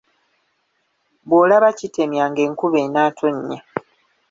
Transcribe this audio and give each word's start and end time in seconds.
Bwolaba 1.27 1.69
kitemya 1.79 2.23
ng’enkuba 2.31 2.77
enaatonya. 2.85 3.57